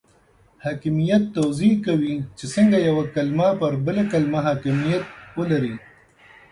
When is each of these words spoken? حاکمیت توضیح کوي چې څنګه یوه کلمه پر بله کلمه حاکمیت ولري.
حاکمیت 0.63 1.23
توضیح 1.35 1.73
کوي 1.85 2.15
چې 2.37 2.45
څنګه 2.55 2.77
یوه 2.89 3.03
کلمه 3.15 3.47
پر 3.59 3.71
بله 3.85 4.03
کلمه 4.11 4.39
حاکمیت 4.47 5.03
ولري. 5.37 5.75